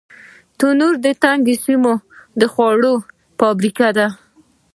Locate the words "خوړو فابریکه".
2.53-3.87